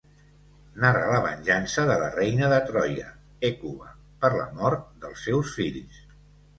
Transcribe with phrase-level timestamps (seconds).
[0.83, 3.13] Narra la venjança de la reina de Troia,
[3.51, 3.95] Hècuba
[4.27, 6.07] per la mort dels seus fills.